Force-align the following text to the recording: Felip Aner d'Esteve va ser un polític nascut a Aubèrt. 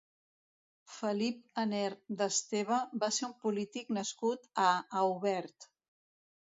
Felip 0.93 1.43
Aner 1.63 1.83
d'Esteve 2.21 2.81
va 3.05 3.13
ser 3.19 3.27
un 3.31 3.39
polític 3.45 3.95
nascut 4.01 4.53
a 4.67 4.69
Aubèrt. 5.07 5.73